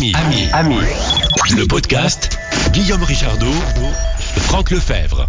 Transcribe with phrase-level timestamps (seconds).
[0.00, 0.76] Ami, ami, ami.
[1.50, 2.38] Le podcast
[2.72, 3.52] Guillaume Richardot,
[4.38, 5.26] Franck Lefebvre.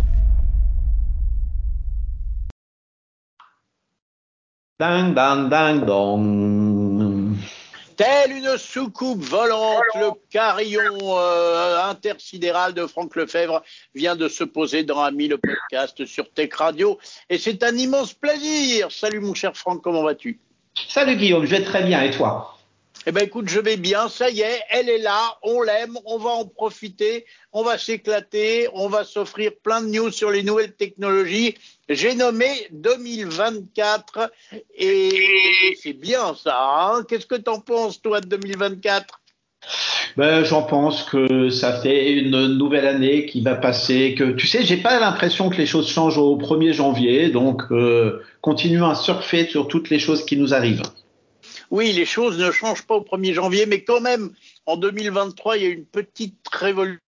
[4.80, 7.36] Ding, dang, ding, dong.
[7.98, 13.62] Telle une soucoupe volante, le carillon euh, intersidéral de Franck Lefebvre
[13.94, 16.98] vient de se poser dans Ami, le podcast sur Tech Radio.
[17.30, 18.90] Et c'est un immense plaisir.
[18.90, 20.40] Salut mon cher Franck, comment vas-tu?
[20.88, 22.58] Salut Guillaume, je vais très bien et toi?
[23.08, 26.20] Eh ben écoute, je vais bien, ça y est, elle est là, on l'aime, on
[26.20, 30.74] va en profiter, on va s'éclater, on va s'offrir plein de news sur les nouvelles
[30.74, 31.56] technologies.
[31.90, 34.32] J'ai nommé 2024
[34.76, 36.56] et c'est bien ça.
[36.60, 39.20] Hein Qu'est-ce que t'en penses toi de 2024
[40.18, 44.16] ben, j'en pense que ça fait une nouvelle année qui va passer.
[44.16, 48.22] Que tu sais, j'ai pas l'impression que les choses changent au 1er janvier, donc euh,
[48.42, 50.82] continuons à surfer sur toutes les choses qui nous arrivent.
[51.72, 54.34] Oui, les choses ne changent pas au 1er janvier, mais quand même,
[54.66, 57.02] en 2023, il y a une petite révolution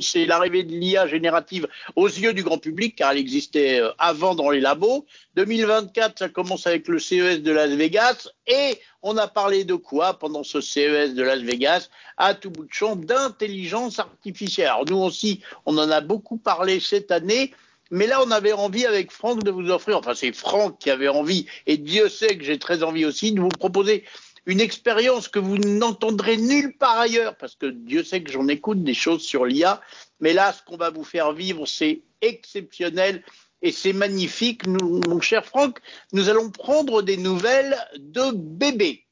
[0.00, 4.34] c'est l'arrivée de l'IA générative aux yeux du grand public, car elle existait euh, avant
[4.34, 5.04] dans les labos.
[5.36, 10.18] 2024, ça commence avec le CES de Las Vegas, et on a parlé de quoi
[10.18, 11.88] pendant ce CES de Las Vegas?
[12.16, 14.68] À tout bout de champ, d'intelligence artificielle.
[14.68, 17.52] Alors nous aussi, on en a beaucoup parlé cette année.
[17.90, 21.08] Mais là, on avait envie avec Franck de vous offrir, enfin c'est Franck qui avait
[21.08, 24.04] envie, et Dieu sait que j'ai très envie aussi, de vous proposer
[24.46, 28.82] une expérience que vous n'entendrez nulle part ailleurs, parce que Dieu sait que j'en écoute
[28.82, 29.80] des choses sur l'IA,
[30.20, 33.22] mais là, ce qu'on va vous faire vivre, c'est exceptionnel
[33.62, 34.66] et c'est magnifique.
[34.66, 35.78] mon cher Franck,
[36.12, 39.03] nous allons prendre des nouvelles de bébés.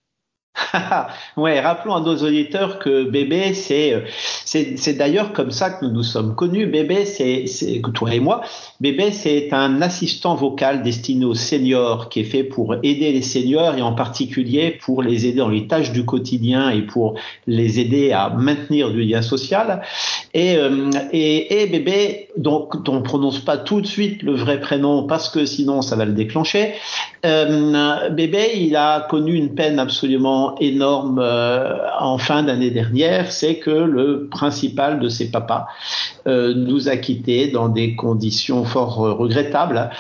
[1.37, 4.05] ouais, rappelons à nos auditeurs que bébé, c'est
[4.45, 6.67] c'est d'ailleurs comme ça que nous nous sommes connus.
[6.67, 7.47] Bébé, c'est
[7.95, 8.43] toi et moi,
[8.81, 13.77] bébé, c'est un assistant vocal destiné aux seniors qui est fait pour aider les seniors
[13.77, 17.15] et en particulier pour les aider dans les tâches du quotidien et pour
[17.47, 19.83] les aider à maintenir du lien social.
[20.35, 25.07] Et euh, et, et bébé, donc on prononce pas tout de suite le vrai prénom
[25.07, 26.75] parce que sinon ça va le déclencher.
[27.25, 33.57] Euh, bébé, il a connu une peine absolument énorme euh, en fin d'année dernière, c'est
[33.57, 35.67] que le principal de ses papas
[36.27, 39.91] euh, nous a quittés dans des conditions fort regrettables.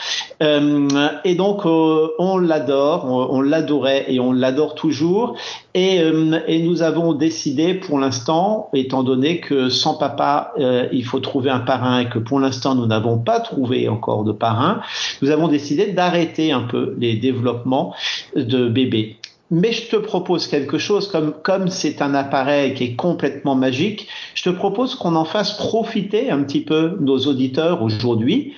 [0.43, 0.89] Euh,
[1.25, 5.37] et donc on l'adore, on, l'adorait et on l'adore toujours.
[5.75, 6.03] Et,
[6.49, 10.53] et, nous avons décidé pour l'instant, étant donné que sans papa,
[10.93, 14.33] il faut trouver un parrain et que pour l'instant nous n'avons pas trouvé encore de
[14.33, 14.83] parrain,
[15.23, 17.95] nous avons décidé d'arrêter un peu les développements
[18.37, 19.17] de bébés.
[19.53, 24.09] Mais je te propose quelque chose, comme comme c'est un appareil qui est complètement magique,
[24.35, 28.55] je te propose qu'on en fasse profiter un petit peu nos auditeurs aujourd'hui.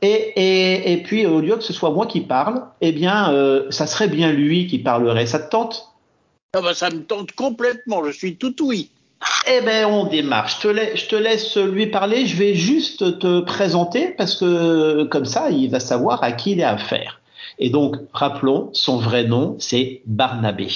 [0.00, 3.66] Et, et, et puis au lieu que ce soit moi qui parle, eh bien, euh,
[3.68, 5.26] ça serait bien lui qui parlerait.
[5.26, 5.92] Ça te tente?
[6.54, 8.04] Ah bah Ça me tente complètement.
[8.04, 8.90] Je suis tout oui.
[9.50, 10.48] Eh ben, on démarre.
[10.48, 12.26] Je te, laisse, je te laisse lui parler.
[12.26, 16.60] Je vais juste te présenter parce que comme ça, il va savoir à qui il
[16.60, 17.20] est à faire.
[17.58, 20.68] Et donc, rappelons, son vrai nom, c'est Barnabé.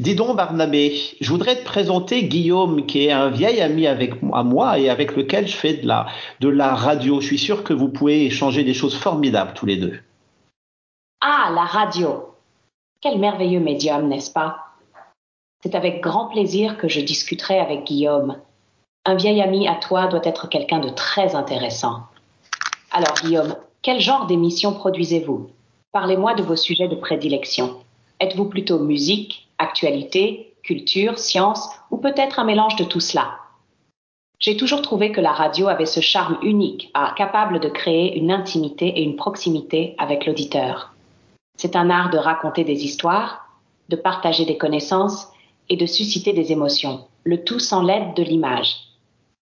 [0.00, 4.78] Dis donc, Barnabé, je voudrais te présenter Guillaume, qui est un vieil ami avec moi
[4.78, 6.06] et avec lequel je fais de la,
[6.40, 7.20] de la radio.
[7.20, 9.98] Je suis sûr que vous pouvez échanger des choses formidables tous les deux.
[11.20, 12.31] Ah, la radio.
[13.02, 14.58] Quel merveilleux médium, n'est-ce pas?
[15.60, 18.36] C'est avec grand plaisir que je discuterai avec Guillaume.
[19.04, 22.02] Un vieil ami à toi doit être quelqu'un de très intéressant.
[22.92, 25.50] Alors, Guillaume, quel genre d'émission produisez-vous?
[25.90, 27.80] Parlez-moi de vos sujets de prédilection.
[28.20, 33.32] Êtes-vous plutôt musique, actualité, culture, science ou peut-être un mélange de tout cela?
[34.38, 38.86] J'ai toujours trouvé que la radio avait ce charme unique, capable de créer une intimité
[38.86, 40.91] et une proximité avec l'auditeur.
[41.56, 43.48] C'est un art de raconter des histoires,
[43.88, 45.28] de partager des connaissances
[45.68, 48.74] et de susciter des émotions, le tout sans l'aide de l'image.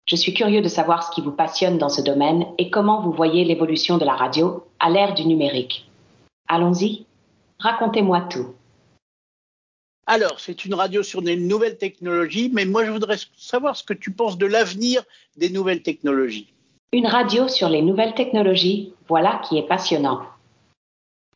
[0.06, 3.12] Je suis curieux de savoir ce qui vous passionne dans ce domaine et comment vous
[3.12, 5.90] voyez l'évolution de la radio à l'ère du numérique.
[6.48, 7.06] Allons-y,
[7.60, 8.54] racontez-moi tout.
[10.06, 13.94] Alors, c'est une radio sur des nouvelles technologies, mais moi je voudrais savoir ce que
[13.94, 15.04] tu penses de l'avenir
[15.36, 16.54] des nouvelles technologies.
[16.94, 20.22] Une radio sur les nouvelles technologies, voilà qui est passionnant.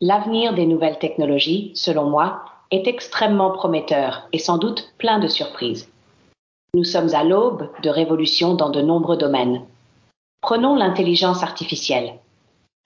[0.04, 5.92] L'avenir des nouvelles technologies, selon moi, est extrêmement prometteur et sans doute plein de surprises.
[6.74, 9.62] Nous sommes à l'aube de révolutions dans de nombreux domaines.
[10.42, 12.16] Prenons l'intelligence artificielle.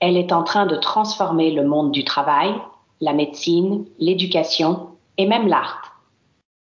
[0.01, 2.53] Elle est en train de transformer le monde du travail,
[2.99, 6.01] la médecine, l'éducation et même l'art.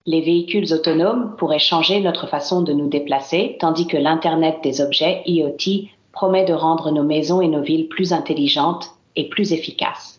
[0.07, 5.21] Les véhicules autonomes pourraient changer notre façon de nous déplacer, tandis que l'Internet des objets,
[5.27, 10.18] IoT, promet de rendre nos maisons et nos villes plus intelligentes et plus efficaces.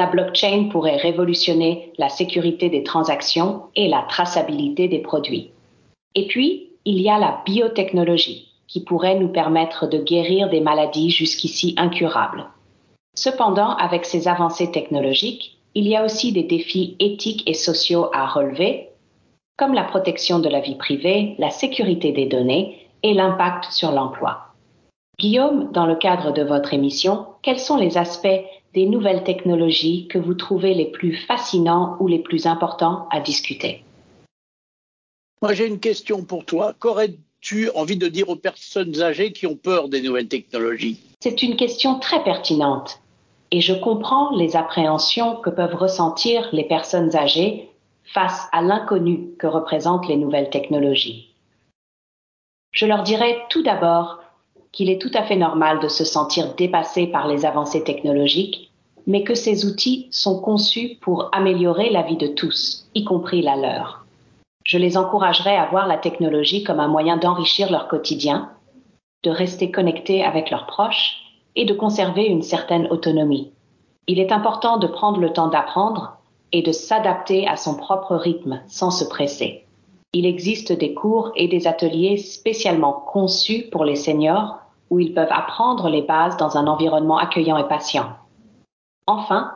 [0.00, 5.50] La blockchain pourrait révolutionner la sécurité des transactions et la traçabilité des produits.
[6.14, 11.10] Et puis, il y a la biotechnologie qui pourrait nous permettre de guérir des maladies
[11.10, 12.46] jusqu'ici incurables.
[13.14, 18.26] Cependant, avec ces avancées technologiques, il y a aussi des défis éthiques et sociaux à
[18.26, 18.88] relever,
[19.58, 24.46] comme la protection de la vie privée, la sécurité des données et l'impact sur l'emploi.
[25.18, 28.40] Guillaume, dans le cadre de votre émission, quels sont les aspects
[28.74, 33.84] des nouvelles technologies que vous trouvez les plus fascinants ou les plus importants à discuter
[35.42, 36.74] Moi, j'ai une question pour toi.
[36.78, 41.00] Qu'aurais-tu envie de dire aux personnes âgées qui ont peur des nouvelles technologies?
[41.20, 43.00] C'est une question très pertinente
[43.50, 47.68] et je comprends les appréhensions que peuvent ressentir les personnes âgées
[48.04, 51.34] face à l'inconnu que représentent les nouvelles technologies.
[52.72, 54.20] Je leur dirais tout d'abord
[54.72, 58.70] qu'il est tout à fait normal de se sentir dépassé par les avancées technologiques,
[59.06, 63.56] mais que ces outils sont conçus pour améliorer la vie de tous, y compris la
[63.56, 64.04] leur.
[64.64, 68.50] Je les encouragerais à voir la technologie comme un moyen d'enrichir leur quotidien,
[69.24, 71.16] de rester connectés avec leurs proches
[71.56, 73.50] et de conserver une certaine autonomie.
[74.06, 76.18] Il est important de prendre le temps d'apprendre
[76.52, 79.64] et de s'adapter à son propre rythme sans se presser.
[80.12, 84.56] Il existe des cours et des ateliers spécialement conçus pour les seniors
[84.90, 88.06] où ils peuvent apprendre les bases dans un environnement accueillant et patient.
[89.06, 89.52] Enfin,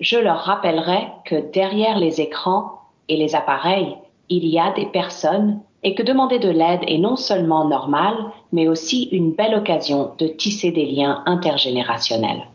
[0.00, 2.80] je leur rappellerai que derrière les écrans
[3.10, 3.94] et les appareils,
[4.30, 8.14] il y a des personnes et que demander de l'aide est non seulement normal,
[8.52, 12.46] mais aussi une belle occasion de tisser des liens intergénérationnels.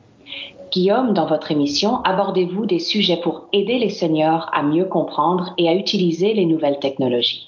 [0.72, 5.70] Guillaume, dans votre émission, abordez-vous des sujets pour aider les seniors à mieux comprendre et
[5.70, 7.48] à utiliser les nouvelles technologies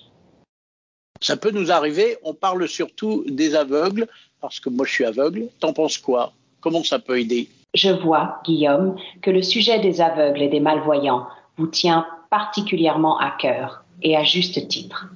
[1.21, 4.07] Ça peut nous arriver, on parle surtout des aveugles,
[4.39, 5.49] parce que moi je suis aveugle.
[5.59, 6.31] T'en penses quoi?
[6.61, 7.49] Comment ça peut aider?
[7.73, 11.27] Je vois, Guillaume, que le sujet des aveugles et des malvoyants
[11.57, 15.07] vous tient particulièrement à cœur, et à juste titre.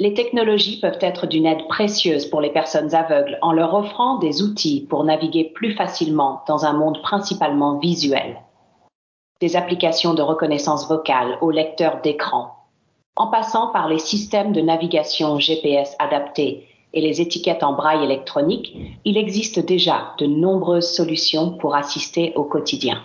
[0.00, 4.42] Les technologies peuvent être d'une aide précieuse pour les personnes aveugles en leur offrant des
[4.42, 8.40] outils pour naviguer plus facilement dans un monde principalement visuel.
[9.40, 12.58] Des applications de reconnaissance vocale au lecteur d'écran,
[13.14, 18.76] en passant par les systèmes de navigation GPS adaptés et les étiquettes en braille électronique,
[19.04, 23.02] il existe déjà de nombreuses solutions pour assister au quotidien.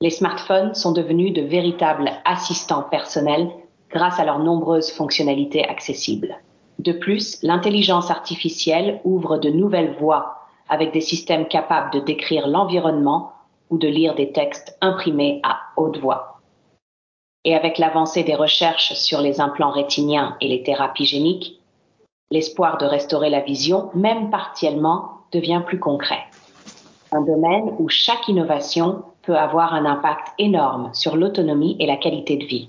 [0.00, 3.50] Les smartphones sont devenus de véritables assistants personnels
[3.90, 6.36] grâce à leurs nombreuses fonctionnalités accessibles.
[6.78, 13.33] De plus, l'intelligence artificielle ouvre de nouvelles voies avec des systèmes capables de décrire l'environnement
[13.74, 16.40] ou de lire des textes imprimés à haute voix.
[17.44, 21.60] Et avec l'avancée des recherches sur les implants rétiniens et les thérapies géniques,
[22.30, 26.20] l'espoir de restaurer la vision, même partiellement, devient plus concret.
[27.10, 32.36] Un domaine où chaque innovation peut avoir un impact énorme sur l'autonomie et la qualité
[32.36, 32.68] de vie.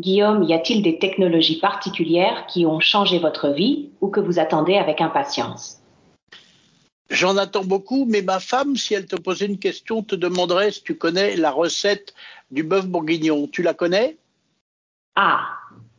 [0.00, 4.76] Guillaume, y a-t-il des technologies particulières qui ont changé votre vie ou que vous attendez
[4.76, 5.79] avec impatience?
[7.10, 10.84] J'en attends beaucoup, mais ma femme, si elle te posait une question, te demanderait si
[10.84, 12.14] tu connais la recette
[12.52, 13.48] du bœuf bourguignon.
[13.48, 14.16] Tu la connais?
[15.16, 15.40] Ah,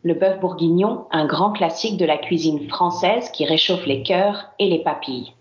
[0.03, 4.69] le bœuf bourguignon, un grand classique de la cuisine française qui réchauffe les cœurs et
[4.69, 5.33] les papilles.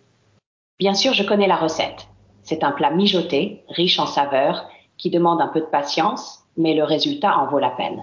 [0.81, 2.09] Bien sûr, je connais la recette.
[2.43, 4.69] C'est un plat mijoté, riche en saveurs,
[4.99, 8.03] qui demande un peu de patience, mais le résultat en vaut la peine.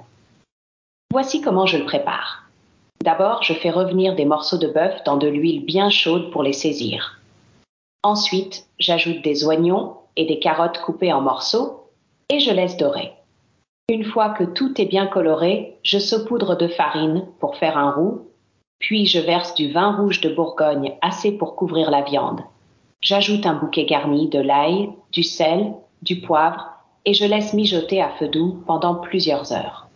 [1.11, 2.43] Voici comment je le prépare.
[3.03, 6.53] D'abord, je fais revenir des morceaux de bœuf dans de l'huile bien chaude pour les
[6.53, 7.16] saisir.
[8.07, 11.89] Ensuite, j'ajoute des oignons et des carottes coupées en morceaux
[12.29, 13.11] et je laisse dorer.
[13.89, 18.29] Une fois que tout est bien coloré, je saupoudre de farine pour faire un roux,
[18.79, 22.39] puis je verse du vin rouge de Bourgogne assez pour couvrir la viande.
[23.01, 26.65] J'ajoute un bouquet garni de l'ail, du sel, du poivre
[27.03, 29.89] et je laisse mijoter à feu doux pendant plusieurs heures.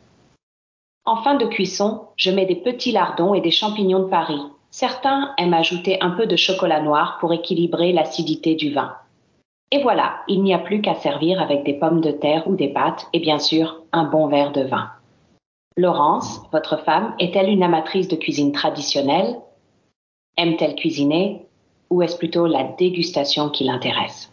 [1.05, 4.41] En fin de cuisson, je mets des petits lardons et des champignons de Paris.
[4.71, 8.95] Certains aiment ajouter un peu de chocolat noir pour équilibrer l'acidité du vin.
[9.69, 12.69] Et voilà, il n'y a plus qu'à servir avec des pommes de terre ou des
[12.69, 14.89] pâtes et bien sûr un bon verre de vin.
[15.77, 19.39] Laurence, votre femme, est-elle une amatrice de cuisine traditionnelle?
[20.37, 21.45] Aime-t-elle cuisiner?
[21.89, 24.31] Ou est-ce plutôt la dégustation qui l'intéresse?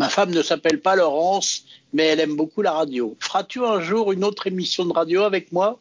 [0.00, 3.16] Ma femme ne s'appelle pas Laurence, mais elle aime beaucoup la radio.
[3.18, 5.78] Feras-tu un jour une autre émission de radio avec moi?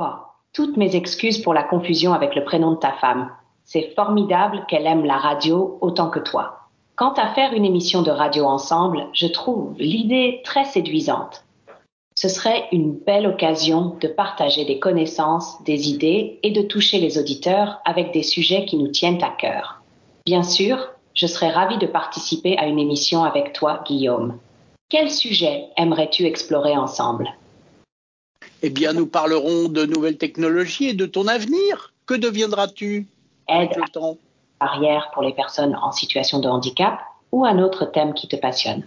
[0.00, 0.14] Oh,
[0.54, 3.28] Toutes mes excuses pour la confusion avec le prénom de ta femme.
[3.64, 6.60] C'est formidable qu'elle aime la radio autant que toi.
[6.94, 11.44] Quant à faire une émission de radio ensemble, je trouve l'idée très séduisante.
[12.16, 17.18] Ce serait une belle occasion de partager des connaissances, des idées et de toucher les
[17.18, 19.82] auditeurs avec des sujets qui nous tiennent à cœur.
[20.24, 24.38] Bien sûr, je serais ravie de participer à une émission avec toi, Guillaume.
[24.88, 27.34] Quel sujet aimerais-tu explorer ensemble?
[28.66, 31.92] Eh bien, nous parlerons de nouvelles technologies et de ton avenir.
[32.06, 33.06] Que deviendras-tu
[33.46, 34.16] avec le temps?
[34.58, 36.98] Barrière pour les personnes en situation de handicap
[37.30, 38.86] ou un autre thème qui te passionne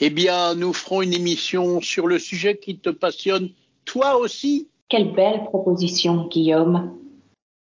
[0.00, 3.50] Eh bien, nous ferons une émission sur le sujet qui te passionne
[3.84, 4.66] toi aussi.
[4.88, 6.98] Quelle belle proposition, Guillaume.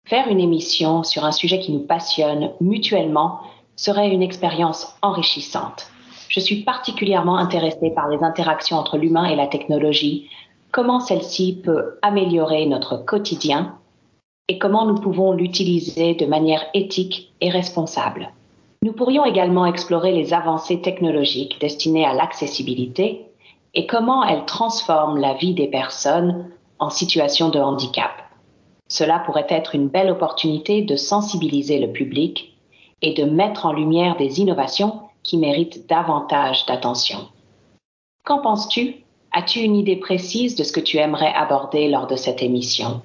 [0.09, 3.43] Faire une émission sur un sujet qui nous passionne mutuellement
[3.77, 5.91] serait une expérience enrichissante.
[6.31, 10.31] Je suis particulièrement intéressée par les interactions entre l'humain et la technologie,
[10.71, 13.75] comment celle-ci peut améliorer notre quotidien
[14.47, 18.31] et comment nous pouvons l'utiliser de manière éthique et responsable.
[18.85, 23.27] Nous pourrions également explorer les avancées technologiques destinées à l'accessibilité
[23.75, 28.13] et comment elles transforment la vie des personnes en situation de handicap.
[28.87, 32.57] Cela pourrait être une belle opportunité de sensibiliser le public
[33.03, 37.29] et de mettre en lumière des innovations qui méritent davantage d'attention.
[38.25, 38.97] Qu'en penses-tu?
[39.31, 43.01] As-tu une idée précise de ce que tu aimerais aborder lors de cette émission?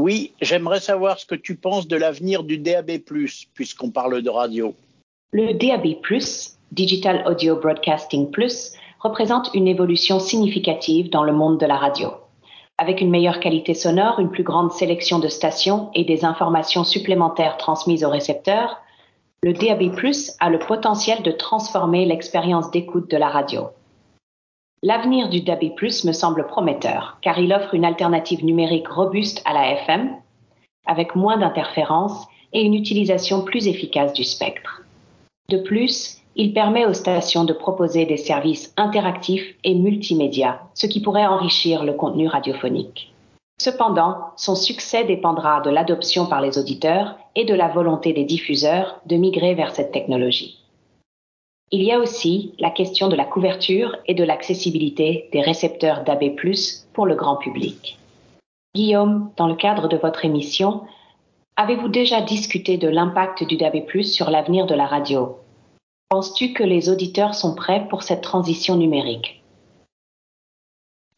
[0.00, 2.92] Oui, j'aimerais savoir ce que tu penses de l'avenir du DAB,
[3.52, 4.74] puisqu'on parle de radio.
[5.32, 6.00] Le DAB,
[6.72, 12.08] Digital Audio Broadcasting Plus, représente une évolution significative dans le monde de la radio.
[12.78, 17.58] Avec une meilleure qualité sonore, une plus grande sélection de stations et des informations supplémentaires
[17.58, 18.78] transmises aux récepteurs,
[19.44, 19.90] le DAB+,
[20.38, 23.70] a le potentiel de transformer l'expérience d'écoute de la radio.
[24.84, 25.72] L'avenir du DAB+,
[26.04, 30.14] me semble prometteur, car il offre une alternative numérique robuste à la FM,
[30.86, 34.82] avec moins d'interférences et une utilisation plus efficace du spectre.
[35.48, 41.00] De plus, il permet aux stations de proposer des services interactifs et multimédia, ce qui
[41.00, 43.11] pourrait enrichir le contenu radiophonique.
[43.62, 49.00] Cependant, son succès dépendra de l'adoption par les auditeurs et de la volonté des diffuseurs
[49.06, 50.58] de migrer vers cette technologie.
[51.70, 56.34] Il y a aussi la question de la couverture et de l'accessibilité des récepteurs DAB+,
[56.92, 58.00] pour le grand public.
[58.74, 60.80] Guillaume, dans le cadre de votre émission,
[61.54, 65.36] avez-vous déjà discuté de l'impact du DAB+, sur l'avenir de la radio?
[66.08, 69.41] Penses-tu que les auditeurs sont prêts pour cette transition numérique?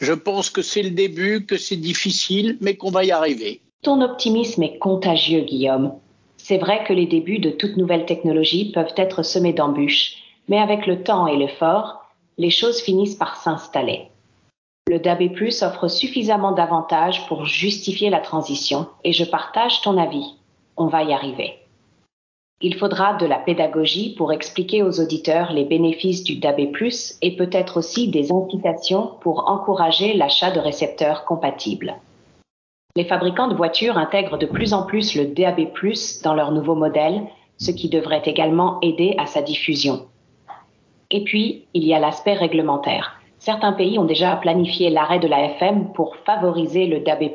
[0.00, 3.60] Je pense que c'est le début, que c'est difficile, mais qu'on va y arriver.
[3.82, 5.92] Ton optimisme est contagieux, Guillaume.
[6.36, 10.16] C'est vrai que les débuts de toute nouvelle technologie peuvent être semés d'embûches,
[10.48, 12.04] mais avec le temps et l'effort,
[12.38, 14.08] les choses finissent par s'installer.
[14.88, 15.30] Le DAB+,
[15.62, 20.34] offre suffisamment d'avantages pour justifier la transition, et je partage ton avis.
[20.76, 21.54] On va y arriver.
[22.60, 26.60] Il faudra de la pédagogie pour expliquer aux auditeurs les bénéfices du DAB+,
[27.20, 31.94] et peut-être aussi des incitations pour encourager l'achat de récepteurs compatibles.
[32.96, 35.68] Les fabricants de voitures intègrent de plus en plus le DAB+,
[36.22, 37.22] dans leurs nouveaux modèles,
[37.58, 40.06] ce qui devrait également aider à sa diffusion.
[41.10, 43.20] Et puis, il y a l'aspect réglementaire.
[43.38, 47.30] Certains pays ont déjà planifié l'arrêt de la FM pour favoriser le DAB+.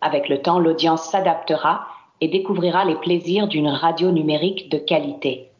[0.00, 1.86] Avec le temps, l'audience s'adaptera
[2.24, 5.50] et découvrira les plaisirs d'une radio numérique de qualité.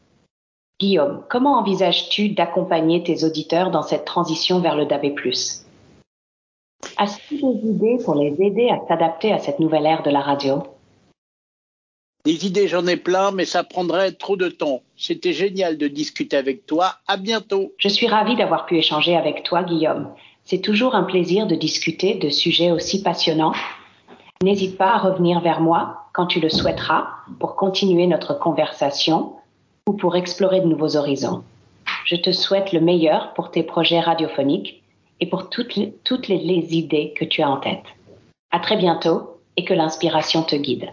[0.80, 5.12] Guillaume, comment envisages-tu d'accompagner tes auditeurs dans cette transition vers le DAB+?
[6.96, 10.62] As-tu des idées pour les aider à s'adapter à cette nouvelle ère de la radio?
[12.24, 14.80] Des idées, j'en ai plein, mais ça prendrait trop de temps.
[14.96, 16.94] C'était génial de discuter avec toi.
[17.06, 17.74] À bientôt.
[17.76, 20.14] Je suis ravie d'avoir pu échanger avec toi, Guillaume.
[20.44, 23.52] C'est toujours un plaisir de discuter de sujets aussi passionnants
[24.44, 27.08] N'hésite pas à revenir vers moi quand tu le souhaiteras
[27.40, 29.32] pour continuer notre conversation
[29.88, 31.42] ou pour explorer de nouveaux horizons.
[32.04, 34.82] Je te souhaite le meilleur pour tes projets radiophoniques
[35.20, 36.36] et pour toutes les, toutes les,
[36.76, 37.84] idées que tu as en tête.
[38.50, 40.90] À très bientôt et que l'inspiration te guide.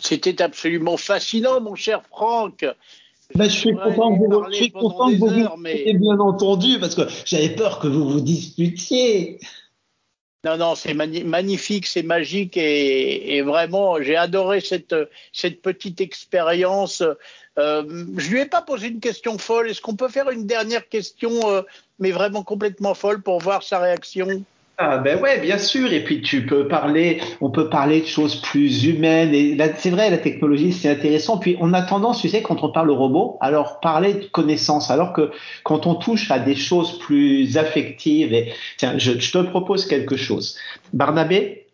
[0.00, 2.66] C'était absolument fascinant, mon cher Franck.
[3.34, 5.94] Ben, je suis content, vous, je suis content que vous heures, mais...
[5.94, 9.38] bien entendu, parce que j'avais peur que vous vous disputiez.
[10.42, 14.94] Non, non, c'est magnifique, c'est magique et, vraiment, j'ai adoré cette,
[15.34, 17.02] cette petite expérience.
[17.58, 19.68] Euh, je lui ai pas posé une question folle.
[19.68, 21.62] Est-ce qu'on peut faire une dernière question, euh,
[21.98, 24.42] mais vraiment complètement folle pour voir sa réaction?
[24.82, 25.92] Ah ben ouais, bien sûr.
[25.92, 29.34] Et puis tu peux parler, on peut parler de choses plus humaines.
[29.34, 31.38] Et c'est vrai, la technologie c'est intéressant.
[31.38, 34.90] Puis on a tendance, tu sais, quand on parle au robot, alors parler de connaissances,
[34.90, 35.30] alors que
[35.64, 38.32] quand on touche à des choses plus affectives.
[38.32, 40.56] Et tiens, je, je te propose quelque chose.
[40.94, 41.66] Barnabé,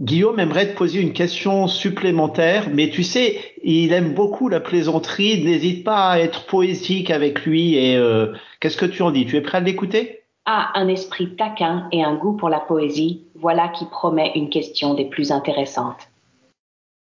[0.00, 5.44] Guillaume aimerait te poser une question supplémentaire, mais tu sais, il aime beaucoup la plaisanterie.
[5.44, 7.76] N'hésite pas à être poétique avec lui.
[7.76, 9.26] Et euh, qu'est-ce que tu en dis?
[9.26, 10.23] Tu es prêt à l'écouter?
[10.46, 14.94] A un esprit taquin et un goût pour la poésie, voilà qui promet une question
[14.94, 16.08] des plus intéressantes.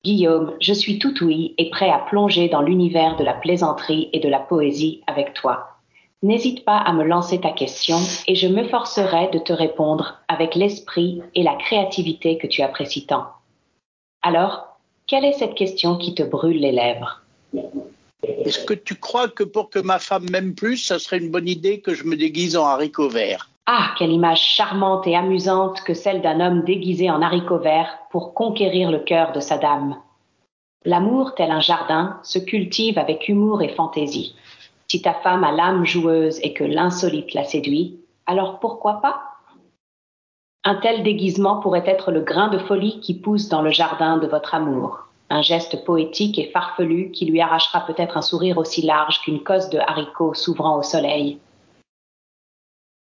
[0.06, 4.20] Guillaume, je suis tout ouïe et prêt à plonger dans l'univers de la plaisanterie et
[4.20, 5.78] de la poésie avec toi.
[6.24, 7.98] N'hésite pas à me lancer ta question
[8.28, 13.06] et je me forcerai de te répondre avec l'esprit et la créativité que tu apprécies
[13.06, 13.28] tant.
[14.22, 17.22] Alors, quelle est cette question qui te brûle les lèvres?
[18.24, 21.48] Est-ce que tu crois que pour que ma femme m'aime plus, ça serait une bonne
[21.48, 23.50] idée que je me déguise en haricot vert?
[23.65, 28.34] Ah, quelle image charmante et amusante que celle d'un homme déguisé en haricot vert pour
[28.34, 29.98] conquérir le cœur de sa dame.
[30.86, 34.36] L'amour, tel un jardin, se cultive avec humour et fantaisie.
[34.89, 39.22] Si ta femme a l'âme joueuse et que l'insolite la séduit, alors pourquoi pas?
[40.65, 44.27] Un tel déguisement pourrait être le grain de folie qui pousse dans le jardin de
[44.27, 49.22] votre amour, un geste poétique et farfelu qui lui arrachera peut-être un sourire aussi large
[49.22, 51.39] qu'une cosse de haricots s'ouvrant au soleil.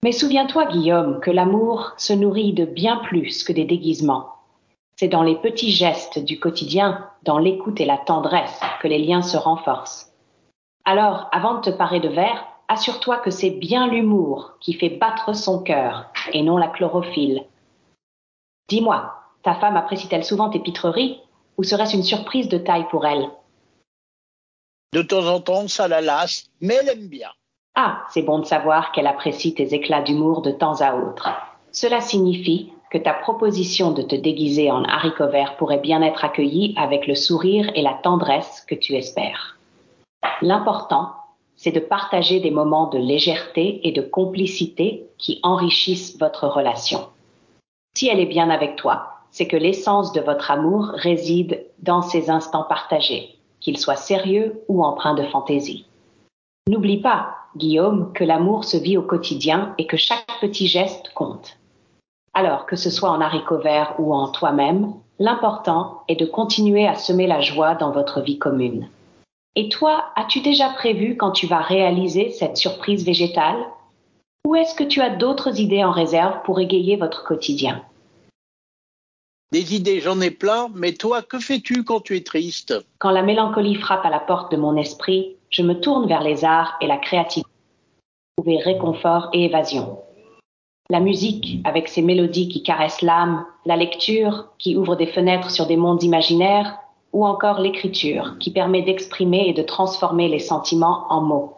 [0.02, 4.34] Mais souviens-toi, Guillaume, que l'amour se nourrit de bien plus que des déguisements.
[4.96, 9.22] C'est dans les petits gestes du quotidien, dans l'écoute et la tendresse, que les liens
[9.22, 10.12] se renforcent.
[10.84, 15.34] Alors, avant de te parer de verre, assure-toi que c'est bien l'humour qui fait battre
[15.34, 17.44] son cœur et non la chlorophylle.
[18.68, 21.20] Dis-moi, ta femme apprécie-t-elle souvent tes pitreries?
[21.56, 23.28] Ou serait-ce une surprise de taille pour elle?
[24.92, 27.30] De temps en temps, ça la lasse, mais elle aime bien.
[27.74, 31.30] Ah, c'est bon de savoir qu'elle apprécie tes éclats d'humour de temps à autre.
[31.72, 36.74] Cela signifie que ta proposition de te déguiser en haricot vert pourrait bien être accueillie
[36.76, 39.58] avec le sourire et la tendresse que tu espères.
[40.42, 41.10] L'important,
[41.56, 47.08] c'est de partager des moments de légèreté et de complicité qui enrichissent votre relation.
[47.96, 52.30] Si elle est bien avec toi, c'est que l'essence de votre amour réside dans ces
[52.30, 55.86] instants partagés, qu'ils soient sérieux ou empreints de fantaisie.
[56.68, 61.58] N'oublie pas, Guillaume, que l'amour se vit au quotidien et que chaque petit geste compte.
[62.32, 66.94] Alors, que ce soit en haricot vert ou en toi-même, l'important est de continuer à
[66.94, 68.88] semer la joie dans votre vie commune.
[69.56, 73.58] Et toi, as-tu déjà prévu quand tu vas réaliser cette surprise végétale?
[74.46, 77.82] Ou est-ce que tu as d'autres idées en réserve pour égayer votre quotidien?
[79.52, 82.74] Des idées, j'en ai plein, mais toi, que fais-tu quand tu es triste?
[82.98, 86.44] Quand la mélancolie frappe à la porte de mon esprit, je me tourne vers les
[86.44, 87.48] arts et la créativité
[88.36, 89.98] pour trouver réconfort et évasion.
[90.90, 95.66] La musique, avec ses mélodies qui caressent l'âme, la lecture, qui ouvre des fenêtres sur
[95.66, 96.76] des mondes imaginaires,
[97.12, 101.54] ou encore l'écriture, qui permet d'exprimer et de transformer les sentiments en mots.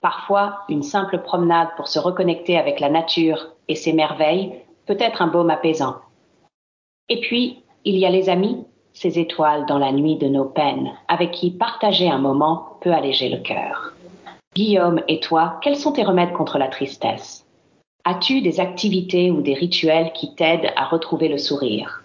[0.00, 4.52] Parfois, une simple promenade pour se reconnecter avec la nature et ses merveilles
[4.86, 5.96] peut être un baume apaisant.
[7.12, 10.92] Et puis, il y a les amis, ces étoiles dans la nuit de nos peines,
[11.08, 13.92] avec qui partager un moment peut alléger le cœur.
[14.54, 17.44] Guillaume et toi, quels sont tes remèdes contre la tristesse?
[18.06, 22.02] As-tu des activités ou des rituels qui t'aident à retrouver le sourire?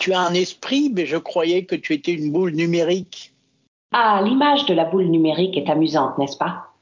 [0.00, 3.34] Tu as un esprit, mais je croyais que tu étais une boule numérique.
[3.92, 6.72] Ah, l'image de la boule numérique est amusante, n'est-ce pas?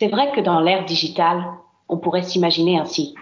[0.00, 1.44] C'est vrai que dans l'ère digitale,
[1.88, 3.16] on pourrait s'imaginer ainsi.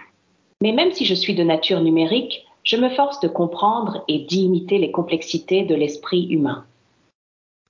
[0.61, 4.77] Mais même si je suis de nature numérique, je me force de comprendre et d'imiter
[4.77, 6.65] les complexités de l'esprit humain.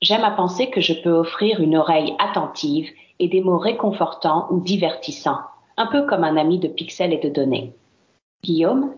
[0.02, 4.62] J'aime à penser que je peux offrir une oreille attentive et des mots réconfortants ou
[4.62, 5.42] divertissants,
[5.78, 7.74] un peu comme un ami de pixels et de données.
[8.44, 8.94] Guillaume,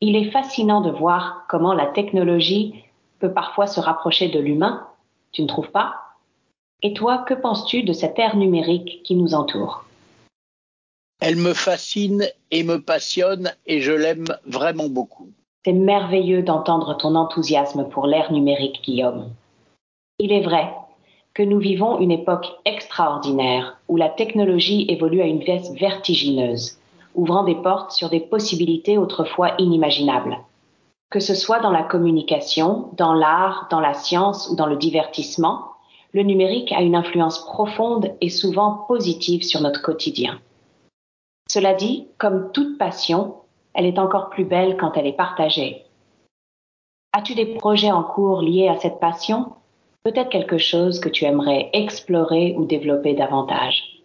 [0.00, 2.84] il est fascinant de voir comment la technologie
[3.18, 4.86] peut parfois se rapprocher de l'humain,
[5.32, 5.96] tu ne trouves pas?
[6.82, 9.87] Et toi, que penses-tu de cette ère numérique qui nous entoure?
[11.20, 15.28] Elle me fascine et me passionne et je l'aime vraiment beaucoup.
[15.64, 19.30] C'est merveilleux d'entendre ton enthousiasme pour l'ère numérique, Guillaume.
[20.20, 20.72] Il est vrai
[21.34, 26.78] que nous vivons une époque extraordinaire où la technologie évolue à une vitesse vertigineuse
[27.14, 30.38] ouvrant des portes sur des possibilités autrefois inimaginables.
[31.10, 35.64] Que ce soit dans la communication, dans l'art, dans la science ou dans le divertissement,
[36.12, 40.38] le numérique a une influence profonde et souvent positive sur notre quotidien.
[41.50, 43.36] Cela dit, comme toute passion,
[43.74, 45.84] elle est encore plus belle quand elle est partagée.
[47.12, 49.52] As-tu des projets en cours liés à cette passion?
[50.04, 53.98] Peut-être quelque chose que tu aimerais explorer ou développer davantage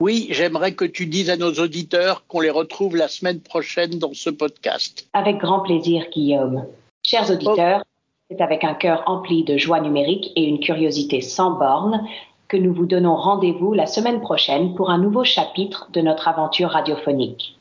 [0.00, 4.14] oui, j'aimerais que tu dises à nos auditeurs qu'on les retrouve la semaine prochaine dans
[4.14, 5.06] ce podcast.
[5.12, 6.64] Avec grand plaisir, Guillaume.
[7.04, 7.84] Chers auditeurs,
[8.30, 12.02] c'est avec un cœur empli de joie numérique et une curiosité sans bornes
[12.50, 16.70] que nous vous donnons rendez-vous la semaine prochaine pour un nouveau chapitre de notre aventure
[16.70, 17.56] radiophonique.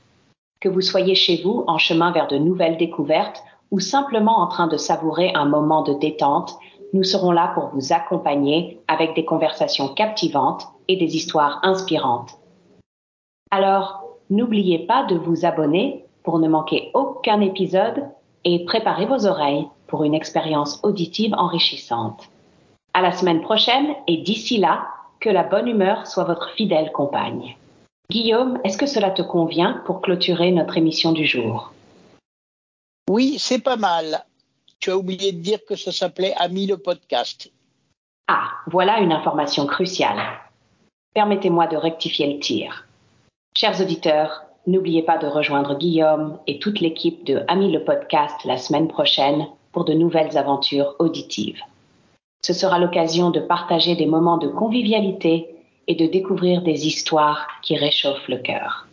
[0.60, 4.65] Que vous soyez chez vous en chemin vers de nouvelles découvertes ou simplement en train
[4.65, 6.58] de savourer un moment de détente,
[6.93, 12.39] nous serons là pour vous accompagner avec des conversations captivantes et des histoires inspirantes.
[13.52, 18.06] Alors, n'oubliez pas de vous abonner pour ne manquer aucun épisode
[18.43, 22.32] et préparez vos oreilles pour une expérience auditive enrichissante.
[22.99, 24.85] À la semaine prochaine et d'ici là,
[25.21, 27.55] que la bonne humeur soit votre fidèle compagne.
[28.12, 31.71] Guillaume, est-ce que cela te convient pour clôturer notre émission du jour?
[33.09, 34.25] Oui, c'est pas mal.
[34.81, 37.49] Tu as oublié de dire que ça s'appelait Ami le podcast.
[38.27, 40.19] Ah, voilà une information cruciale.
[41.13, 42.85] Permettez-moi de rectifier le tir.
[43.55, 48.57] Chers auditeurs, n'oubliez pas de rejoindre Guillaume et toute l'équipe de Ami le podcast la
[48.57, 51.62] semaine prochaine pour de nouvelles aventures auditives.
[52.41, 55.47] Ce sera l'occasion de partager des moments de convivialité
[55.88, 58.88] et de découvrir des histoires qui réchauffent le cœur.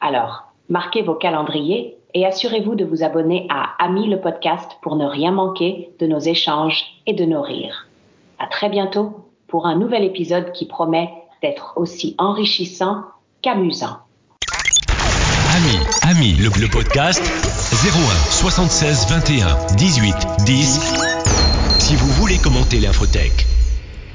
[0.00, 5.06] Alors, marquez vos calendriers et assurez-vous de vous abonner à Ami le podcast pour ne
[5.06, 7.86] rien manquer de nos échanges et de nos rires.
[8.38, 13.02] À très bientôt pour un nouvel épisode qui promet d'être aussi enrichissant
[13.42, 13.98] qu'amusant.
[15.56, 21.17] Ami, Ami, le, le podcast 01 76 21 18 10.
[21.88, 23.57] Si vous voulez commenter l'infotech.